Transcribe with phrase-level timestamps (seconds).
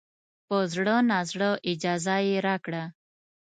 [0.47, 2.83] په زړه نازړه اجازه یې راکړه.